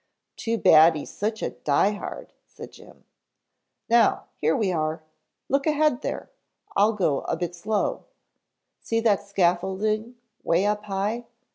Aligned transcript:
"Too 0.35 0.57
bad 0.57 0.95
he's 0.95 1.11
such 1.11 1.43
a 1.43 1.51
die 1.51 1.91
hard," 1.91 2.33
said 2.47 2.71
Jim. 2.71 3.05
"Now, 3.87 4.29
here 4.35 4.55
we 4.57 4.71
are. 4.71 5.03
Look 5.47 5.67
ahead 5.67 6.01
there, 6.01 6.31
I'll 6.75 6.93
go 6.93 7.19
a 7.27 7.37
bit 7.37 7.53
slow. 7.53 8.05
See 8.79 8.99
that 9.01 9.21
scaffolding 9.21 10.15
way 10.43 10.65
up 10.65 10.85
high?" 10.85 11.27